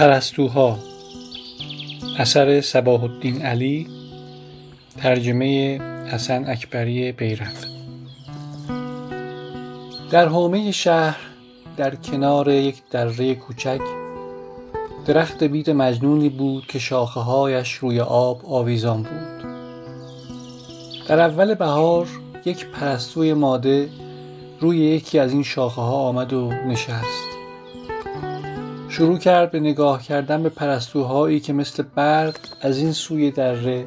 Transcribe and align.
پرستوها. 0.00 0.78
اثر 2.18 2.60
صباح 2.60 3.02
الدین 3.02 3.42
علی 3.42 3.86
ترجمه 4.96 5.78
حسن 6.06 6.44
اکبری 6.48 7.12
بیرق 7.12 7.52
در 10.10 10.28
حومه 10.28 10.72
شهر 10.72 11.20
در 11.76 11.94
کنار 11.94 12.48
یک 12.48 12.82
دره 12.90 13.34
کوچک 13.34 13.80
درخت 15.06 15.44
بید 15.44 15.70
مجنونی 15.70 16.28
بود 16.28 16.66
که 16.66 16.78
شاخه 16.78 17.20
هایش 17.20 17.72
روی 17.72 18.00
آب 18.00 18.40
آویزان 18.46 19.02
بود. 19.02 19.50
در 21.08 21.20
اول 21.20 21.54
بهار 21.54 22.06
یک 22.44 22.66
پرستوی 22.66 23.34
ماده 23.34 23.88
روی 24.60 24.78
یکی 24.78 25.18
از 25.18 25.32
این 25.32 25.42
شاخه 25.42 25.82
ها 25.82 25.96
آمد 25.96 26.32
و 26.32 26.52
نشست. 26.52 27.39
شروع 28.90 29.18
کرد 29.18 29.50
به 29.50 29.60
نگاه 29.60 30.02
کردن 30.02 30.42
به 30.42 30.48
پرستوهایی 30.48 31.40
که 31.40 31.52
مثل 31.52 31.82
برق 31.94 32.36
از 32.60 32.78
این 32.78 32.92
سوی 32.92 33.30
دره 33.30 33.84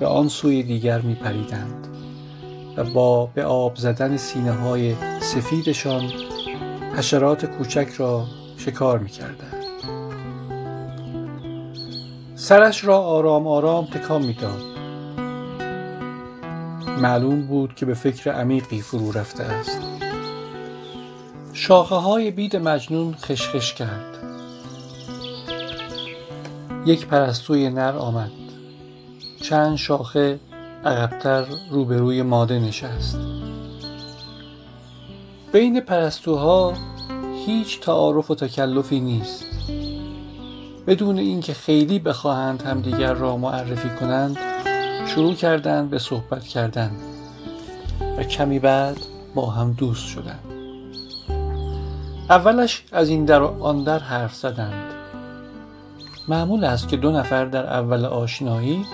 به 0.00 0.06
آن 0.06 0.28
سوی 0.28 0.62
دیگر 0.62 1.00
می 1.00 1.14
پریدند 1.14 1.88
و 2.76 2.84
با 2.84 3.26
به 3.26 3.44
آب 3.44 3.76
زدن 3.76 4.16
سینه 4.16 4.52
های 4.52 4.94
سفیدشان 5.20 6.10
حشرات 6.96 7.46
کوچک 7.46 7.88
را 7.96 8.24
شکار 8.56 8.98
می 8.98 9.08
کردند. 9.08 9.64
سرش 12.34 12.84
را 12.84 12.98
آرام 12.98 13.46
آرام 13.46 13.86
تکان 13.86 14.22
می‌داد. 14.22 14.62
معلوم 16.98 17.46
بود 17.46 17.74
که 17.74 17.86
به 17.86 17.94
فکر 17.94 18.30
عمیقی 18.30 18.80
فرو 18.80 19.12
رفته 19.12 19.42
است. 19.42 20.01
شاخه 21.64 21.94
های 21.94 22.30
بید 22.30 22.56
مجنون 22.56 23.14
خشخش 23.14 23.74
کرد. 23.74 24.18
یک 26.86 27.06
پرستوی 27.06 27.70
نر 27.70 27.96
آمد. 27.96 28.30
چند 29.42 29.76
شاخه 29.76 30.40
عقبتر 30.84 31.44
روبروی 31.70 32.22
ماده 32.22 32.58
نشست. 32.58 33.18
بین 35.52 35.80
پرستوها 35.80 36.72
هیچ 37.46 37.80
تعارف 37.80 38.30
و 38.30 38.34
تکلفی 38.34 39.00
نیست. 39.00 39.44
بدون 40.86 41.18
اینکه 41.18 41.54
خیلی 41.54 41.98
بخواهند 41.98 42.62
همدیگر 42.62 43.14
را 43.14 43.36
معرفی 43.36 43.88
کنند 44.00 44.38
شروع 45.06 45.34
کردند 45.34 45.90
به 45.90 45.98
صحبت 45.98 46.44
کردن 46.44 46.90
و 48.18 48.22
کمی 48.22 48.58
بعد 48.58 48.96
با 49.34 49.50
هم 49.50 49.72
دوست 49.72 50.06
شدند. 50.06 50.51
اولش 52.32 52.84
از 52.92 53.08
این 53.08 53.24
در 53.24 53.42
آن 53.42 53.84
در 53.84 53.98
حرف 53.98 54.34
زدند. 54.34 54.94
معمول 56.28 56.64
است 56.64 56.88
که 56.88 56.96
دو 56.96 57.12
نفر 57.12 57.44
در 57.44 57.66
اول 57.66 58.04
آشنایی 58.04 58.86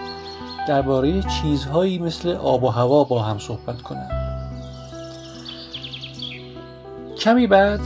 درباره 0.68 1.22
چیزهایی 1.22 1.98
مثل 1.98 2.30
آب 2.30 2.64
و 2.64 2.68
هوا 2.68 3.04
با 3.04 3.22
هم 3.22 3.38
صحبت 3.38 3.82
کنند. 3.82 4.10
کمی 7.18 7.46
بعد 7.46 7.80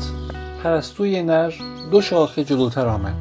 پرستوی 0.62 1.22
نر 1.22 1.52
دو 1.90 2.00
شاخه 2.00 2.44
جلوتر 2.44 2.86
آمد. 2.86 3.14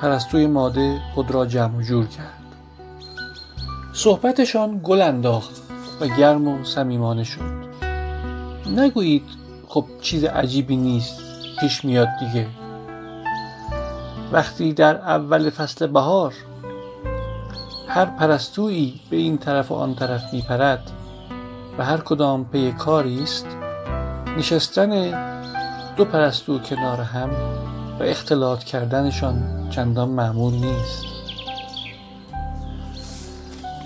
پرستوی 0.00 0.46
ماده 0.46 1.00
خود 1.14 1.30
را 1.30 1.46
جمع 1.46 1.82
جور 1.82 2.06
کرد. 2.06 2.42
صحبتشان 3.94 4.80
گل 4.82 5.02
انداخت 5.02 5.62
و 6.00 6.06
گرم 6.06 6.48
و 6.48 6.64
صمیمانه 6.64 7.24
شد. 7.24 7.64
نگویید 8.76 9.43
خب 9.74 9.84
چیز 10.00 10.24
عجیبی 10.24 10.76
نیست 10.76 11.20
پیش 11.60 11.84
میاد 11.84 12.08
دیگه. 12.20 12.46
وقتی 14.32 14.72
در 14.72 14.96
اول 14.96 15.50
فصل 15.50 15.86
بهار 15.86 16.34
هر 17.88 18.04
پرستویی 18.04 19.00
به 19.10 19.16
این 19.16 19.38
طرف 19.38 19.70
و 19.70 19.74
آن 19.74 19.94
طرف 19.94 20.32
میپرد 20.32 20.90
و 21.78 21.84
هر 21.84 21.96
کدام 21.96 22.44
پی 22.44 22.72
کاری 22.72 23.22
است 23.22 23.46
نشستن 24.38 24.90
دو 25.96 26.04
پرستو 26.04 26.58
کنار 26.58 27.00
هم 27.00 27.30
و 28.00 28.02
اختلاط 28.02 28.64
کردنشان 28.64 29.66
چندان 29.70 30.08
معمول 30.08 30.54
نیست. 30.54 31.04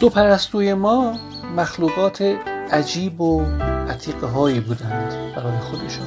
دو 0.00 0.08
پرستوی 0.08 0.74
ما 0.74 1.14
مخلوقات 1.56 2.22
عجیب 2.72 3.20
و 3.20 3.44
عتیقه 3.98 4.26
هایی 4.26 4.60
بودند 4.60 5.34
برای 5.36 5.58
خودشان 5.58 6.06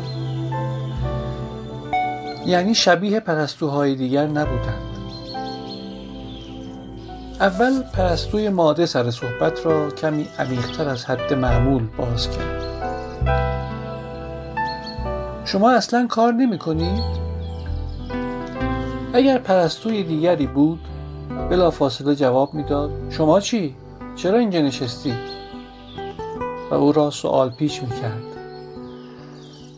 یعنی 2.46 2.76
شبیه 2.76 3.20
پرستوهای 3.20 3.96
دیگر 3.96 4.28
نبودند 4.28 4.98
اول 7.40 7.82
پرستوی 7.82 8.50
ماده 8.50 8.86
سر 8.86 9.12
صحبت 9.12 9.66
را 9.66 9.90
کمی 9.90 10.28
عمیقتر 10.40 10.90
از 10.90 11.06
حد 11.06 11.34
معمول 11.34 11.88
باز 11.98 12.30
کرد 12.30 12.62
شما 15.46 15.72
اصلا 15.72 16.08
کار 16.08 16.34
نمی 16.34 16.58
کنید؟ 16.58 17.04
اگر 19.14 19.38
پرستوی 19.38 20.04
دیگری 20.04 20.48
بود 20.48 20.80
بلا 21.50 21.72
فاصله 21.72 22.16
جواب 22.16 22.54
می‌داد 22.54 22.92
شما 23.10 23.40
چی؟ 23.40 23.76
چرا 24.16 24.38
اینجا 24.38 24.62
نشستی؟ 24.62 25.14
و 26.72 26.74
او 26.74 26.92
را 26.92 27.12
سوال 27.12 27.50
پیش 27.50 27.84
می 27.84 27.90
کرد 27.90 28.24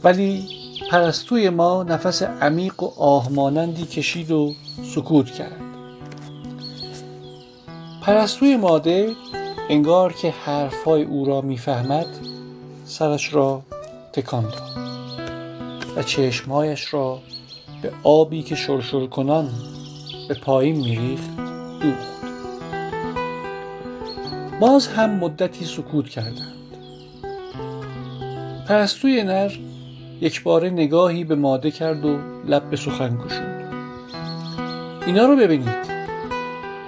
ولی 0.04 0.48
پرستوی 0.92 1.50
ما 1.50 1.84
نفس 1.84 2.24
عمیق 2.24 2.84
و 2.84 2.92
آهمانندی 2.98 3.86
کشید 3.86 4.32
و 4.32 4.54
سکوت 4.96 5.32
کرد. 5.32 5.62
پرستوی 8.02 8.58
ماده 8.58 9.12
انگار 9.70 10.14
که 10.14 10.30
حرفهای 10.30 11.04
او 11.04 11.26
را 11.26 11.42
می‌فهمد 11.42 12.08
سرش 12.86 13.34
را 13.34 13.62
تکان 14.14 14.44
داد 14.44 14.78
و 15.96 16.04
چشمهایش 16.04 16.94
را 16.94 17.20
به 17.82 17.92
آبی 18.04 18.44
که 18.44 18.56
شرشر 18.56 19.06
کنان 19.06 19.50
به 20.28 20.34
پایین 20.34 20.76
میریخت 20.76 21.36
دوخت. 21.82 22.14
باز 24.60 24.88
هم 24.88 25.10
مدتی 25.10 25.66
سکوت 25.66 26.10
کردند. 26.10 26.63
پرستوی 28.68 29.24
نر 29.24 29.52
یک 30.22 30.44
بار 30.44 30.70
نگاهی 30.70 31.24
به 31.24 31.36
ماده 31.36 31.72
کرد 31.72 32.06
و 32.06 32.18
لب 32.48 32.70
به 32.70 32.78
سخن 32.78 33.18
گشود. 33.18 33.74
اینا 35.06 35.26
رو 35.26 35.36
ببینید. 35.36 35.94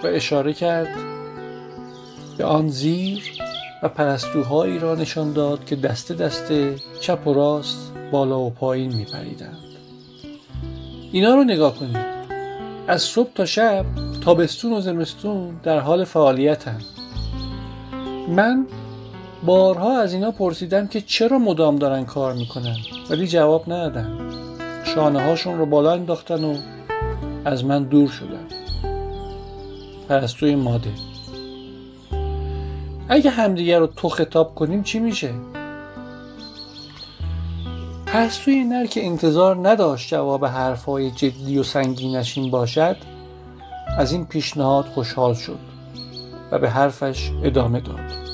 و 0.03 0.07
اشاره 0.07 0.53
کرد 0.53 0.95
به 2.37 2.45
آن 2.45 2.67
زیر 2.67 3.23
و 3.83 3.89
پرستوهایی 3.89 4.79
را 4.79 4.95
نشان 4.95 5.33
داد 5.33 5.65
که 5.65 5.75
دسته 5.75 6.13
دسته 6.13 6.75
چپ 6.99 7.27
و 7.27 7.33
راست 7.33 7.93
بالا 8.11 8.39
و 8.39 8.49
پایین 8.49 8.95
می 8.95 9.05
پریدند. 9.05 9.57
اینا 11.11 11.35
رو 11.35 11.43
نگاه 11.43 11.75
کنید. 11.75 12.15
از 12.87 13.01
صبح 13.01 13.29
تا 13.35 13.45
شب 13.45 13.85
تابستون 14.21 14.73
و 14.73 14.81
زمستون 14.81 15.55
در 15.63 15.79
حال 15.79 16.03
فعالیتن. 16.03 16.79
من 18.27 18.67
بارها 19.43 20.01
از 20.01 20.13
اینا 20.13 20.31
پرسیدم 20.31 20.87
که 20.87 21.01
چرا 21.01 21.39
مدام 21.39 21.75
دارن 21.75 22.05
کار 22.05 22.33
می‌کنن. 22.33 22.75
ولی 23.09 23.27
جواب 23.27 23.63
ندادن. 23.73 24.19
شانه 24.83 25.21
هاشون 25.21 25.57
رو 25.57 25.65
بالا 25.65 25.93
انداختن 25.93 26.43
و 26.43 26.55
از 27.45 27.65
من 27.65 27.83
دور 27.83 28.09
شدن. 28.09 28.45
پرستوی 30.09 30.55
ماده. 30.55 30.91
اگه 33.09 33.29
همدیگر 33.29 33.79
رو 33.79 33.87
تو 33.87 34.09
خطاب 34.09 34.55
کنیم 34.55 34.83
چی 34.83 34.99
میشه؟ 34.99 35.33
پرستوی 38.05 38.63
نر 38.63 38.85
که 38.85 39.05
انتظار 39.05 39.69
نداشت 39.69 40.09
جواب 40.09 40.45
حرفهای 40.45 41.11
جدی 41.11 41.57
و 41.57 41.63
سنگینش 41.63 42.37
این 42.37 42.51
باشد 42.51 42.97
از 43.97 44.11
این 44.11 44.25
پیشنهاد 44.25 44.85
خوشحال 44.85 45.33
شد 45.33 45.59
و 46.51 46.59
به 46.59 46.69
حرفش 46.69 47.31
ادامه 47.43 47.79
داد. 47.79 48.24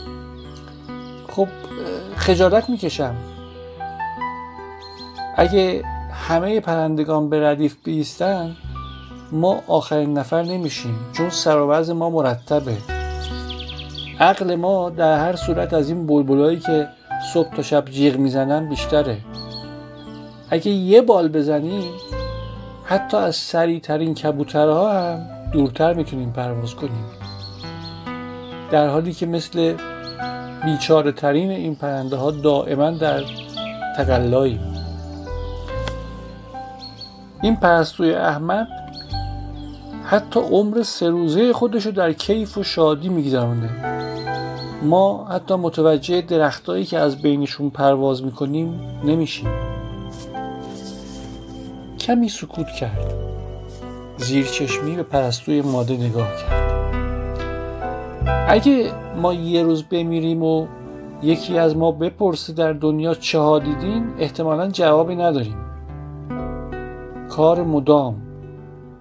خجالت 2.22 2.70
می‌کشم. 2.70 3.16
اگه 5.38 5.84
همه 6.14 6.60
پرندگان 6.60 7.30
به 7.30 7.50
ردیف 7.50 7.76
بیستن 7.84 8.56
ما 9.32 9.64
آخرین 9.68 10.18
نفر 10.18 10.44
نمیشیم 10.44 10.96
چون 11.14 11.30
سر 11.30 11.60
ما 11.94 12.10
مرتبه. 12.10 12.78
عقل 14.20 14.56
ما 14.56 14.90
در 14.90 15.20
هر 15.20 15.36
صورت 15.36 15.74
از 15.74 15.90
این 15.90 16.08
بلبلایی 16.08 16.60
که 16.60 16.88
صبح 17.34 17.56
تا 17.56 17.62
شب 17.62 17.86
جیغ 17.86 18.18
می‌زنن 18.18 18.70
بیشتره. 18.70 19.18
اگه 20.50 20.72
یه 20.72 21.02
بال 21.02 21.28
بزنیم 21.28 21.92
حتی 22.84 23.18
از 23.18 23.36
سریع 23.36 23.80
ترین 23.80 24.14
کبوترها 24.14 24.92
هم 24.94 25.20
دورتر 25.54 25.94
می‌تونیم 25.94 26.32
پرواز 26.32 26.76
کنیم. 26.76 27.06
در 28.72 28.88
حالی 28.88 29.14
که 29.14 29.26
مثل 29.26 29.74
بیچاره 30.66 31.12
ترین 31.12 31.52
این 31.52 31.76
پرنده 31.76 32.16
ها 32.16 32.32
دائما 32.32 32.92
در 32.92 33.24
تقلایی. 33.98 34.60
این 37.42 37.56
پرستوی 37.56 38.14
احمد 38.14 38.68
حتی 40.06 40.40
عمر 40.40 40.84
سه 40.84 41.10
روزه 41.10 41.54
خودش 41.54 41.86
رو 41.86 41.92
در 41.92 42.14
کیف 42.14 42.58
و 42.58 42.64
شادی 42.64 43.10
میگذرونه 43.10 43.70
ما 44.84 45.26
حتی 45.26 45.56
متوجه 45.56 46.22
درختایی 46.22 46.86
که 46.86 47.00
از 47.00 47.22
بینشون 47.22 47.70
پرواز 47.70 48.24
می‌کنیم 48.24 48.82
نمیشیم. 49.04 49.50
کمی 52.00 52.30
سکوت 52.30 52.68
کرد. 52.68 53.14
زیر 54.18 54.46
چشمی 54.46 54.96
به 54.96 55.04
پرستوی 55.04 55.62
ماده 55.62 55.94
نگاه 55.98 56.28
کرد. 56.28 57.11
اگه 58.28 58.92
ما 59.18 59.34
یه 59.34 59.64
روز 59.64 59.84
بمیریم 59.84 60.44
و 60.44 60.68
یکی 61.24 61.58
از 61.58 61.78
ما 61.78 61.92
بپرسه 61.92 62.54
در 62.54 62.74
دنیا 62.74 63.14
چه 63.14 63.40
ها 63.40 63.60
دیدین 63.60 64.14
احتمالا 64.20 64.68
جوابی 64.68 65.16
نداریم. 65.16 65.58
کار 67.30 67.64
مدام. 67.64 68.22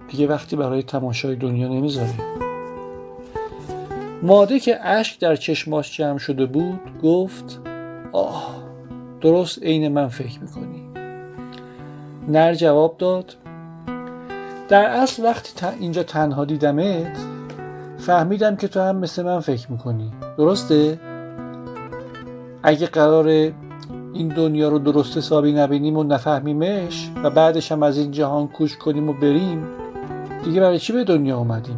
دیگه 0.07 0.27
وقتی 0.27 0.55
برای 0.55 0.83
تماشای 0.83 1.35
دنیا 1.35 1.67
نمی‌ذاره 1.67 2.13
ماده 4.23 4.59
که 4.59 4.87
اشک 4.87 5.19
در 5.19 5.35
چشماش 5.35 5.97
جمع 5.97 6.17
شده 6.17 6.45
بود 6.45 6.79
گفت 7.03 7.61
آه 8.11 8.55
درست 9.21 9.63
عین 9.63 9.87
من 9.87 10.07
فکر 10.07 10.39
می‌کنی. 10.39 10.81
نر 12.27 12.53
جواب 12.53 12.97
داد 12.97 13.35
در 14.69 14.85
اصل 14.85 15.23
وقتی 15.23 15.67
اینجا 15.79 16.03
تنها 16.03 16.45
دیدمت 16.45 17.17
فهمیدم 18.01 18.55
که 18.55 18.67
تو 18.67 18.79
هم 18.79 18.95
مثل 18.95 19.23
من 19.23 19.39
فکر 19.39 19.71
می‌کنی. 19.71 20.11
درسته؟ 20.37 20.99
اگه 22.63 22.87
قرار 22.87 23.27
این 24.13 24.27
دنیا 24.27 24.69
رو 24.69 24.79
درست 24.79 25.17
حسابی 25.17 25.53
نبینیم 25.53 25.97
و 25.97 26.03
نفهمیمش 26.03 27.09
و 27.23 27.29
بعدش 27.29 27.71
هم 27.71 27.83
از 27.83 27.97
این 27.97 28.11
جهان 28.11 28.47
کوش 28.47 28.77
کنیم 28.77 29.09
و 29.09 29.13
بریم 29.13 29.67
دیگه 30.43 30.61
برای 30.61 30.79
چی 30.79 30.93
به 30.93 31.03
دنیا 31.03 31.37
اومدیم؟ 31.37 31.77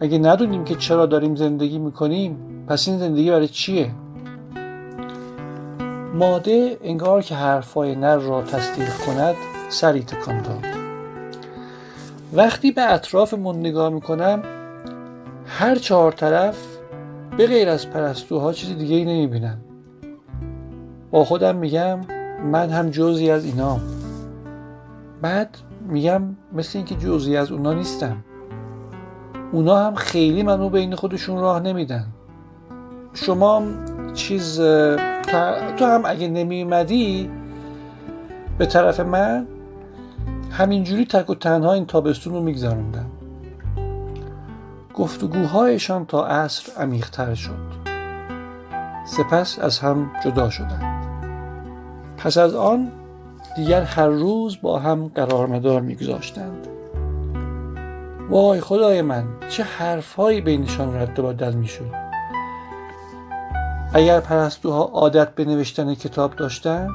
اگه 0.00 0.18
ندونیم 0.18 0.64
که 0.64 0.74
چرا 0.74 1.06
داریم 1.06 1.36
زندگی 1.36 1.78
می‌کنیم 1.78 2.36
پس 2.68 2.88
این 2.88 2.98
زندگی 2.98 3.30
برای 3.30 3.48
چیه؟ 3.48 3.90
ماده 6.14 6.78
انگار 6.82 7.22
که 7.22 7.34
حرفای 7.34 7.94
نر 7.96 8.16
را 8.16 8.42
تصدیق 8.42 8.96
کند 9.06 9.34
سری 9.68 10.00
تکان 10.00 10.42
داد. 10.42 10.64
وقتی 12.32 12.72
به 12.72 12.92
اطرافمون 12.92 13.60
نگاه 13.60 13.88
می‌کنم 13.88 14.42
هر 15.56 15.74
چهار 15.74 16.12
طرف 16.12 16.56
به 17.36 17.46
غیر 17.46 17.68
از 17.68 17.90
پرستوها 17.90 18.52
چیز 18.52 18.78
دیگه 18.78 18.96
ای 18.96 19.04
نمی‌بینم 19.04 19.58
با 21.10 21.24
خودم 21.24 21.56
میگم 21.56 22.00
من 22.52 22.70
هم 22.70 22.90
جزی 22.90 23.30
از 23.30 23.44
اینام. 23.44 23.80
بعد 25.22 25.58
میگم 25.88 26.22
مثل 26.52 26.78
اینکه 26.78 26.94
جزی 26.94 27.36
از 27.36 27.52
اونا 27.52 27.72
نیستم. 27.72 28.16
اونا 29.52 29.76
هم 29.76 29.94
خیلی 29.94 30.42
منو 30.42 30.68
بین 30.68 30.94
خودشون 30.94 31.40
راه 31.40 31.60
نمیدن. 31.60 32.06
شما 33.12 33.62
چیز 34.14 34.56
تو 35.76 35.84
هم 35.84 36.02
اگه 36.04 36.28
نمیومدی 36.28 37.30
به 38.58 38.66
طرف 38.66 39.00
من 39.00 39.46
همینجوری 40.50 41.04
تک 41.04 41.30
و 41.30 41.34
تنها 41.34 41.72
این 41.72 41.86
تابستون 41.86 42.32
رو 42.32 42.40
میگذراندم 42.40 43.06
گفتگوهایشان 44.94 46.06
تا 46.06 46.26
عصر 46.26 46.72
عمیقتر 46.82 47.34
شد. 47.34 47.74
سپس 49.06 49.58
از 49.58 49.78
هم 49.78 50.10
جدا 50.24 50.50
شدند. 50.50 51.04
پس 52.16 52.38
از 52.38 52.54
آن 52.54 52.92
دیگر 53.56 53.82
هر 53.82 54.06
روز 54.06 54.58
با 54.62 54.78
هم 54.78 55.08
قرار 55.14 55.46
مدار 55.46 55.80
میگذاشتند. 55.80 56.66
وای 58.30 58.60
خدای 58.60 59.02
من 59.02 59.24
چه 59.48 59.62
حرفهایی 59.62 60.40
بینشان 60.40 60.96
رد 60.96 61.18
و 61.18 61.22
بدل 61.22 61.52
می‌شد. 61.52 61.90
اگر 63.94 64.20
پرستوها 64.20 64.82
عادت 64.82 65.34
به 65.34 65.44
نوشتن 65.44 65.94
کتاب 65.94 66.36
داشتند 66.36 66.90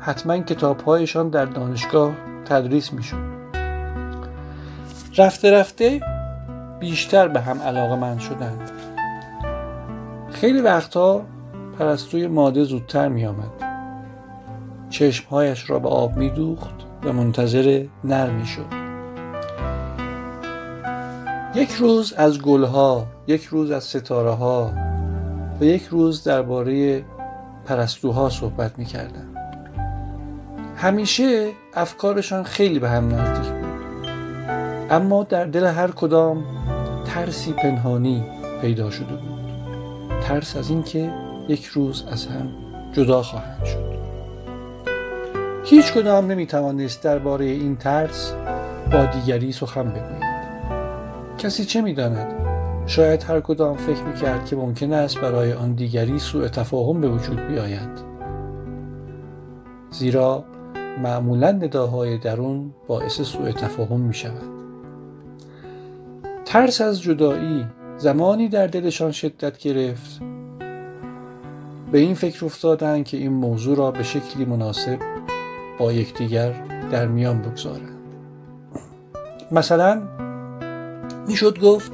حتما 0.00 0.38
کتابهایشان 0.38 1.28
در 1.28 1.44
دانشگاه 1.44 2.12
تدریس 2.44 2.92
می‌شد. 2.92 3.36
رفته 5.18 5.50
رفته 5.50 6.00
بیشتر 6.80 7.28
به 7.28 7.40
هم 7.40 7.62
علاقه 7.62 7.96
من 7.96 8.18
شدند 8.18 8.70
خیلی 10.30 10.60
وقتها 10.60 11.22
پرستوی 11.78 12.26
ماده 12.26 12.64
زودتر 12.64 13.08
می 13.08 13.26
آمد 13.26 13.50
چشمهایش 14.90 15.70
را 15.70 15.78
به 15.78 15.88
آب 15.88 16.16
می 16.16 16.30
دوخت 16.30 16.74
و 17.04 17.12
منتظر 17.12 17.84
نر 18.04 18.30
می 18.30 18.46
شد 18.46 18.86
یک 21.54 21.72
روز 21.72 22.12
از 22.12 22.42
گلها 22.42 23.06
یک 23.26 23.44
روز 23.44 23.70
از 23.70 23.84
ستاره 23.84 24.30
ها 24.30 24.72
و 25.60 25.64
یک 25.64 25.86
روز 25.86 26.24
درباره 26.24 27.04
پرستوها 27.64 28.30
صحبت 28.30 28.78
می 28.78 28.84
کردن. 28.84 29.34
همیشه 30.76 31.50
افکارشان 31.74 32.42
خیلی 32.42 32.78
به 32.78 32.88
هم 32.88 33.14
نزدیک 33.14 33.52
بود. 33.52 33.66
اما 34.90 35.22
در 35.22 35.44
دل 35.44 35.64
هر 35.64 35.90
کدام 35.90 36.44
ترسی 37.06 37.52
پنهانی 37.52 38.24
پیدا 38.60 38.90
شده 38.90 39.14
بود. 39.14 39.40
ترس 40.22 40.56
از 40.56 40.70
اینکه 40.70 41.12
یک 41.48 41.64
روز 41.64 42.04
از 42.10 42.26
هم 42.26 42.48
جدا 42.92 43.22
خواهند 43.22 43.64
شد. 43.64 43.96
هیچ 45.64 45.92
کدام 45.92 46.26
نمی 46.26 46.46
توانست 46.46 47.02
درباره 47.02 47.44
این 47.44 47.76
ترس 47.76 48.34
با 48.92 49.04
دیگری 49.04 49.52
سخن 49.52 49.88
بگوید. 49.88 50.26
کسی 51.38 51.64
چه 51.64 51.80
می‌داند؟ 51.80 52.34
شاید 52.86 53.22
هر 53.22 53.40
کدام 53.40 53.76
فکر 53.76 54.02
می‌کرد 54.02 54.46
که 54.46 54.56
ممکن 54.56 54.92
است 54.92 55.18
برای 55.18 55.52
آن 55.52 55.72
دیگری 55.72 56.18
سوء 56.18 56.48
تفاهم 56.48 57.00
به 57.00 57.08
وجود 57.08 57.46
بیاید 57.46 58.16
زیرا 59.90 60.44
معمولا 61.02 61.50
نداهای 61.50 62.18
درون 62.18 62.74
باعث 62.86 63.20
سوء 63.20 63.52
تفاهم 63.52 64.00
می 64.00 64.14
شود 64.14 64.65
ترس 66.46 66.80
از 66.80 67.02
جدایی 67.02 67.66
زمانی 67.96 68.48
در 68.48 68.66
دلشان 68.66 69.12
شدت 69.12 69.58
گرفت. 69.58 70.20
به 71.92 71.98
این 71.98 72.14
فکر 72.14 72.44
افتادند 72.44 73.04
که 73.04 73.16
این 73.16 73.32
موضوع 73.32 73.76
را 73.76 73.90
به 73.90 74.02
شکلی 74.02 74.44
مناسب 74.44 74.98
با 75.78 75.92
یکدیگر 75.92 76.52
در 76.90 77.06
میان 77.06 77.42
بگذارند. 77.42 77.96
مثلا 79.52 80.02
می‌شد 81.28 81.60
گفت 81.60 81.92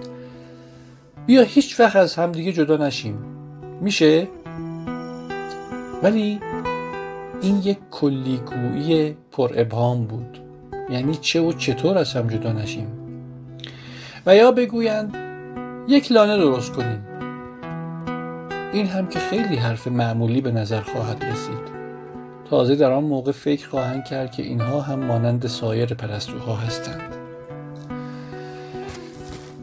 بیا 1.26 1.42
هیچ 1.42 1.80
وقت 1.80 1.97
از 1.97 2.14
همدیگه 2.14 2.52
جدا 2.52 2.76
نشیم. 2.76 3.18
میشه؟ 3.80 4.28
ولی 6.02 6.40
این 7.42 7.59
یک 7.64 7.78
کلیگویی 7.90 9.16
پر 9.30 9.52
ابهام 9.56 10.04
بود. 10.04 10.38
یعنی 10.90 11.14
چه 11.14 11.40
و 11.40 11.52
چطور 11.52 11.99
از 11.99 12.12
هم 12.12 12.26
جدا 12.26 12.52
نشیم؟ 12.52 13.01
و 14.26 14.36
یا 14.36 14.52
بگویند 14.52 15.16
یک 15.88 16.12
لانه 16.12 16.36
درست 16.38 16.72
کنیم. 16.72 17.06
این 18.72 18.86
هم 18.86 19.06
که 19.06 19.18
خیلی 19.18 19.56
حرف 19.56 19.86
معمولی 19.86 20.40
به 20.40 20.52
نظر 20.52 20.80
خواهد 20.80 21.24
رسید. 21.24 21.82
تازه 22.50 22.76
در 22.76 22.92
آن 22.92 23.04
موقع 23.04 23.32
فکر 23.32 23.68
خواهند 23.68 24.04
کرد 24.04 24.32
که 24.32 24.42
اینها 24.42 24.80
هم 24.80 24.98
مانند 24.98 25.46
سایر 25.46 25.94
پرستوها 25.94 26.54
هستند. 26.54 27.16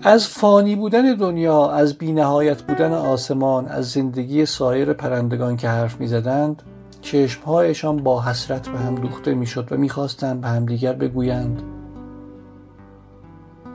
از 0.03 0.27
فانی 0.27 0.75
بودن 0.75 1.13
دنیا 1.13 1.71
از 1.71 1.97
بینهایت 1.97 2.61
بودن 2.61 2.93
آسمان 2.93 3.67
از 3.67 3.91
زندگی 3.91 4.45
سایر 4.45 4.93
پرندگان 4.93 5.57
که 5.57 5.69
حرف 5.69 5.99
می‌زدند 5.99 6.63
چشمهایشان 7.01 7.97
با 7.97 8.21
حسرت 8.21 8.69
به 8.69 8.77
هم 8.77 8.95
دوخته 8.95 9.33
می‌شد 9.33 9.67
و 9.71 9.77
می‌خواستند 9.77 10.41
به 10.41 10.47
همدیگر 10.47 10.93
بگویند 10.93 11.61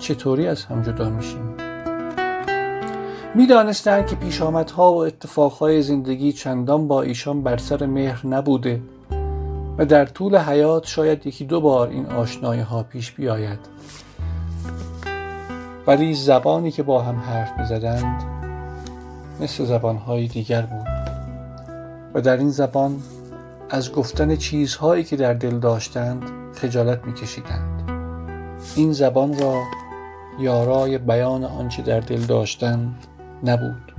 چطوری 0.05 0.47
از 0.49 0.65
هم 0.65 0.83
جدا 0.83 1.11
میشیم؟ 1.11 1.55
می‌دانستند 3.35 4.07
که 4.07 4.17
پیشامدها 4.17 4.93
و 4.93 4.97
اتفاقهای 4.97 5.83
زندگی 5.83 6.33
چندان 6.33 6.89
با 6.89 7.03
ایشان 7.03 7.43
بر 7.43 7.57
سر 7.57 7.87
مهر 7.87 8.27
نبوده 8.27 8.81
و 9.79 9.85
در 9.85 10.07
طول 10.07 10.37
حیات 10.37 10.87
شاید 10.87 11.27
یکی 11.27 11.45
دو 11.45 11.61
بار 11.61 11.89
این 11.89 12.07
آشنایی 12.07 12.61
ها 12.61 12.83
پیش 12.83 13.13
بیاید. 13.13 13.59
ولی 15.87 16.15
زبانی 16.15 16.71
که 16.71 16.83
با 16.83 17.03
هم 17.03 17.17
حرف 17.17 17.59
می‌زدند 17.59 18.23
مثل 19.41 19.65
زبانهای 19.65 20.27
دیگر 20.29 20.63
بود 20.63 20.87
و 22.15 22.21
در 22.21 22.37
این 22.37 22.51
زبان 22.51 23.03
از 23.71 23.93
گفتن 23.93 24.37
چیزهایی 24.37 25.05
که 25.05 25.17
در 25.17 25.35
دل 25.35 25.59
داشتند 25.59 26.23
خجالت 26.55 27.05
میکشیدند. 27.05 27.91
این 28.77 28.93
زبان 28.93 29.39
را 29.39 29.63
یارای 30.39 30.99
بیان 30.99 31.45
آنچه 31.45 31.83
در 31.83 32.01
دل 32.01 32.21
داشتند 32.21 33.07
نبود. 33.45 33.95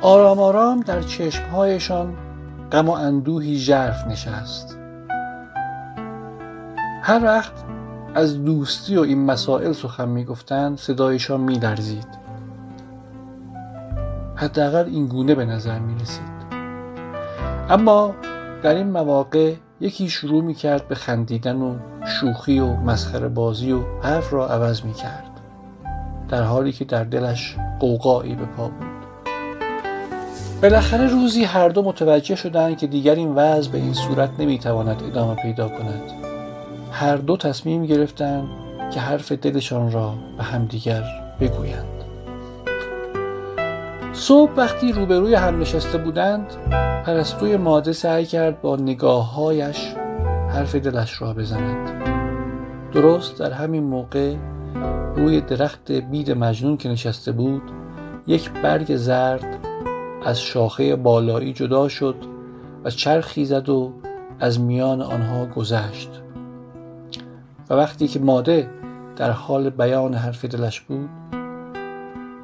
آرام 0.00 0.38
آرام 0.38 0.80
در 0.80 1.02
چشمهایشان 1.02 2.14
غم 2.72 2.88
و 2.88 2.92
اندوهی 2.92 3.56
ژرف 3.56 4.06
نشست. 4.06 4.78
هر 7.02 7.24
وقت 7.24 7.52
از 8.14 8.44
دوستی 8.44 8.96
و 8.96 9.00
این 9.00 9.24
مسائل 9.24 9.72
سخن 9.72 10.08
می‌گفتند 10.08 10.78
صدایشان 10.78 11.40
میلرزید. 11.40 12.26
حداقل 14.36 14.84
این 14.86 15.06
گونه 15.06 15.34
به 15.34 15.44
نظر 15.44 15.78
می 15.78 15.94
رسید 16.00 16.36
اما 17.68 18.14
در 18.62 18.74
این 18.74 18.90
مواقع 18.90 19.54
یکی 19.80 20.08
شروع 20.08 20.44
می 20.44 20.54
کرد 20.54 20.88
به 20.88 20.94
خندیدن 20.94 21.56
و 21.56 21.76
شوخی 22.06 22.60
و 22.60 22.66
مسخره 22.66 23.28
بازی 23.28 23.72
و 23.72 23.80
حرف 24.02 24.32
را 24.32 24.48
عوض 24.48 24.82
می 24.82 24.92
کرد 24.92 25.30
در 26.28 26.42
حالی 26.42 26.72
که 26.72 26.84
در 26.84 27.04
دلش 27.04 27.56
قوقایی 27.80 28.34
به 28.34 28.44
پا 28.44 28.68
بود. 28.68 28.96
بالاخره 30.62 31.06
روزی 31.06 31.44
هر 31.44 31.68
دو 31.68 31.82
متوجه 31.82 32.34
شدند 32.34 32.78
که 32.78 32.86
دیگر 32.86 33.14
این 33.14 33.34
وضع 33.34 33.70
به 33.70 33.78
این 33.78 33.94
صورت 33.94 34.30
نمی‌تواند 34.38 35.02
ادامه 35.02 35.34
پیدا 35.34 35.68
کند. 35.68 36.02
هر 36.92 37.16
دو 37.16 37.36
تصمیم 37.36 37.86
گرفتند 37.86 38.48
که 38.94 39.00
حرف 39.00 39.32
دلشان 39.32 39.92
را 39.92 40.14
به 40.36 40.42
همدیگر 40.42 41.02
بگویند. 41.40 41.95
صبح 44.18 44.52
وقتی 44.56 44.92
روبروی 44.92 45.34
هم 45.34 45.60
نشسته 45.60 45.98
بودند 45.98 46.46
پرستوی 47.06 47.56
ماده 47.56 47.92
سعی 47.92 48.26
کرد 48.26 48.60
با 48.60 48.76
نگاههایش 48.76 49.94
حرف 50.48 50.74
دلش 50.74 51.22
را 51.22 51.32
بزند. 51.32 51.90
درست 52.92 53.38
در 53.38 53.52
همین 53.52 53.82
موقع 53.82 54.36
روی 55.16 55.40
درخت 55.40 55.92
بید 55.92 56.30
مجنون 56.30 56.76
که 56.76 56.88
نشسته 56.88 57.32
بود 57.32 57.62
یک 58.26 58.50
برگ 58.50 58.96
زرد 58.96 59.58
از 60.24 60.40
شاخه 60.40 60.96
بالایی 60.96 61.52
جدا 61.52 61.88
شد 61.88 62.16
و 62.84 62.90
چرخی 62.90 63.44
زد 63.44 63.68
و 63.68 63.92
از 64.40 64.60
میان 64.60 65.02
آنها 65.02 65.46
گذشت. 65.46 66.10
و 67.70 67.74
وقتی 67.74 68.08
که 68.08 68.18
ماده 68.18 68.70
در 69.16 69.30
حال 69.30 69.70
بیان 69.70 70.14
حرف 70.14 70.44
دلش 70.44 70.80
بود 70.80 71.08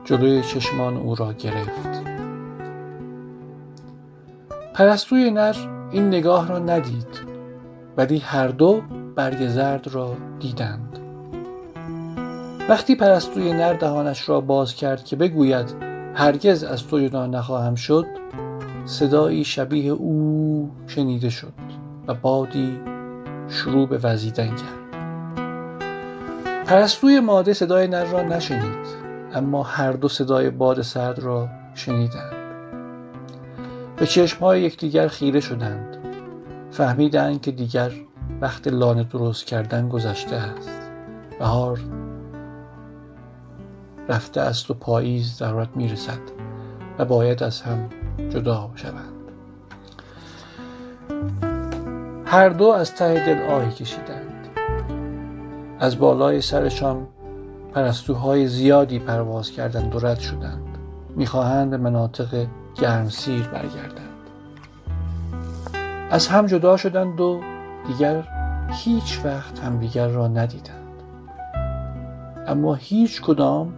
جلوی 0.04 0.42
چشمان 0.42 0.96
او 0.96 1.14
را 1.14 1.32
گرفت. 1.32 2.02
پرستوی 4.74 5.30
نر 5.30 5.56
این 5.90 6.08
نگاه 6.08 6.48
را 6.48 6.58
ندید 6.58 7.20
ولی 7.96 8.18
هر 8.18 8.48
دو 8.48 8.82
برگ 9.16 9.48
زرد 9.48 9.88
را 9.88 10.16
دیدند. 10.40 10.98
وقتی 12.68 12.96
پرستوی 12.96 13.52
نر 13.52 13.72
دهانش 13.72 14.28
را 14.28 14.40
باز 14.40 14.74
کرد 14.74 15.04
که 15.04 15.16
بگوید 15.16 15.74
هرگز 16.14 16.64
از 16.64 16.86
تو 16.86 17.00
جدا 17.00 17.26
نخواهم 17.26 17.74
شد 17.74 18.06
صدایی 18.84 19.44
شبیه 19.44 19.92
او 19.92 20.70
شنیده 20.86 21.30
شد 21.30 21.52
و 22.08 22.14
بادی 22.14 22.80
شروع 23.48 23.88
به 23.88 23.98
وزیدن 23.98 24.48
کرد. 24.48 24.82
پرستوی 26.66 27.20
ماده 27.20 27.52
صدای 27.52 27.88
نر 27.88 28.04
را 28.04 28.22
نشنید. 28.22 29.01
اما 29.34 29.62
هر 29.62 29.92
دو 29.92 30.08
صدای 30.08 30.50
باد 30.50 30.82
سرد 30.82 31.18
را 31.18 31.48
شنیدند. 31.74 32.32
به 33.96 34.06
چشمهای 34.06 34.62
یکدیگر 34.62 35.08
خیره 35.08 35.40
شدند. 35.40 35.96
فهمیدند 36.70 37.40
که 37.40 37.50
دیگر 37.50 37.92
وقت 38.40 38.68
لانه 38.68 39.04
درست 39.04 39.46
کردن 39.46 39.88
گذشته 39.88 40.36
است. 40.36 40.90
بهار 41.38 41.80
رفته 44.08 44.40
است 44.40 44.70
و 44.70 44.74
پاییز 44.74 45.36
ضرورت 45.36 45.68
می‌رسد 45.74 46.20
و 46.98 47.04
باید 47.04 47.42
از 47.42 47.62
هم 47.62 47.88
جدا 48.30 48.70
شوند. 48.74 49.12
هر 52.26 52.48
دو 52.48 52.68
از 52.68 52.94
ته 52.94 53.26
دل 53.26 53.42
آهی 53.50 53.72
کشیدند. 53.72 54.48
از 55.80 55.98
بالای 55.98 56.40
سرشان 56.40 57.06
پرستوهای 57.74 58.48
زیادی 58.48 58.98
پرواز 58.98 59.50
کردند 59.50 59.94
و 59.96 59.98
رد 59.98 60.18
شدند. 60.18 60.78
می‌خواهند 61.16 61.74
مناطق 61.74 62.46
گرمسیر 62.74 63.42
برگردند. 63.48 64.08
از 66.10 66.28
هم 66.28 66.46
جدا 66.46 66.76
شدند 66.76 67.20
و 67.20 67.40
دیگر 67.86 68.28
هیچ 68.70 69.20
وقت 69.24 69.58
همدیگر 69.58 70.08
را 70.08 70.28
ندیدند. 70.28 71.02
اما 72.46 72.74
هیچ 72.74 73.22
کدام 73.22 73.72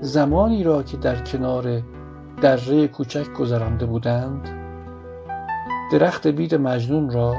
زمانی 0.00 0.64
را 0.64 0.82
که 0.82 0.96
در 0.96 1.16
کنار 1.16 1.82
دره 2.42 2.88
کوچک 2.88 3.32
گذرانده 3.32 3.86
بودند 3.86 4.48
درخت 5.92 6.26
بید 6.26 6.54
مجنون 6.54 7.10
را 7.10 7.36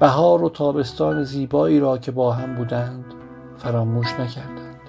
بهار 0.00 0.42
و 0.42 0.48
تابستان 0.48 1.24
زیبایی 1.24 1.80
را 1.80 1.98
که 1.98 2.12
با 2.12 2.32
هم 2.32 2.54
بودند 2.54 3.14
فراموش 3.58 4.12
نکردند. 4.12 4.80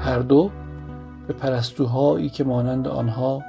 هر 0.00 0.18
دو 0.18 0.50
به 1.26 1.32
پرستوهایی 1.32 2.28
که 2.28 2.44
مانند 2.44 2.88
آنها 2.88 3.42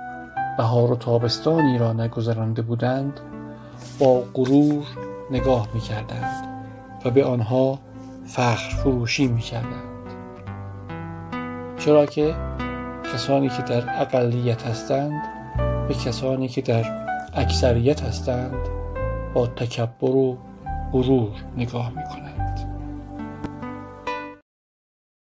بهار 0.57 0.91
و 0.91 0.95
تابستانی 0.95 1.77
را 1.77 1.93
نگذرانده 1.93 2.61
بودند 2.61 3.19
با 3.99 4.23
غرور 4.33 4.85
نگاه 5.31 5.67
می 5.73 5.79
کردند 5.79 6.47
و 7.05 7.11
به 7.11 7.25
آنها 7.25 7.79
فخر 8.25 8.75
فروشی 8.75 9.27
می 9.27 9.41
کردند 9.41 9.97
چرا 11.77 12.05
که 12.05 12.35
کسانی 13.13 13.49
که 13.49 13.61
در 13.61 14.01
اقلیت 14.01 14.67
هستند 14.67 15.21
به 15.87 15.93
کسانی 15.93 16.47
که 16.47 16.61
در 16.61 16.85
اکثریت 17.33 18.03
هستند 18.03 18.55
با 19.33 19.47
تکبر 19.47 20.15
و 20.15 20.37
غرور 20.91 21.31
نگاه 21.57 21.89
می 21.89 22.03
کنند 22.03 22.26